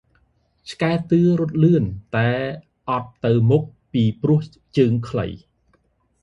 [0.71, 1.83] ឆ្កែតឿរត់លឿន
[2.17, 2.29] តែ
[2.89, 4.39] អត់ទៅមុខ ពិព្រោះ
[4.77, 5.25] ជើងខ្លី!